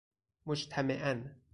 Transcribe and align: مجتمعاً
مجتمعاً 0.45 1.35